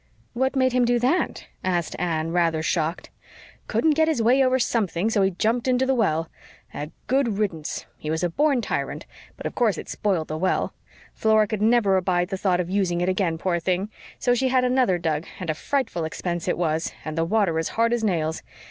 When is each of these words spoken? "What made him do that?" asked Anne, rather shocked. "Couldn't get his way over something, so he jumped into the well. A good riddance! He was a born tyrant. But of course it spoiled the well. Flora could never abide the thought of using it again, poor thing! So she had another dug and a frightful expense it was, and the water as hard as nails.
"What 0.33 0.55
made 0.55 0.73
him 0.73 0.83
do 0.83 0.97
that?" 0.97 1.45
asked 1.63 1.95
Anne, 1.99 2.31
rather 2.31 2.63
shocked. 2.63 3.11
"Couldn't 3.67 3.93
get 3.93 4.07
his 4.07 4.19
way 4.19 4.43
over 4.43 4.57
something, 4.57 5.11
so 5.11 5.21
he 5.21 5.29
jumped 5.29 5.67
into 5.67 5.85
the 5.85 5.93
well. 5.93 6.27
A 6.73 6.89
good 7.05 7.37
riddance! 7.37 7.85
He 7.99 8.09
was 8.09 8.23
a 8.23 8.29
born 8.31 8.61
tyrant. 8.63 9.05
But 9.37 9.45
of 9.45 9.53
course 9.53 9.77
it 9.77 9.87
spoiled 9.89 10.29
the 10.29 10.39
well. 10.39 10.73
Flora 11.13 11.45
could 11.45 11.61
never 11.61 11.97
abide 11.97 12.29
the 12.29 12.37
thought 12.39 12.59
of 12.59 12.67
using 12.67 12.99
it 12.99 13.09
again, 13.09 13.37
poor 13.37 13.59
thing! 13.59 13.91
So 14.17 14.33
she 14.33 14.47
had 14.47 14.63
another 14.63 14.97
dug 14.97 15.27
and 15.39 15.51
a 15.51 15.53
frightful 15.53 16.03
expense 16.03 16.47
it 16.47 16.57
was, 16.57 16.91
and 17.05 17.15
the 17.15 17.23
water 17.23 17.59
as 17.59 17.69
hard 17.77 17.93
as 17.93 18.03
nails. 18.03 18.41